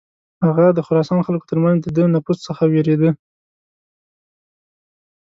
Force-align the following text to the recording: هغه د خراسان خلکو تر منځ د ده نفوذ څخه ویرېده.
هغه 0.45 0.65
د 0.77 0.79
خراسان 0.87 1.19
خلکو 1.27 1.49
تر 1.51 1.57
منځ 1.63 1.77
د 1.81 1.87
ده 1.95 2.03
نفوذ 2.13 2.37
څخه 2.47 2.63
ویرېده. 2.71 3.11